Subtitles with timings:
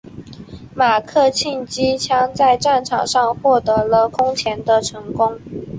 [0.73, 5.39] 马克沁机枪在战场上获得了空前的成功。